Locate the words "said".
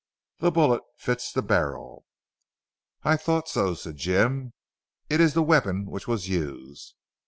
3.75-3.97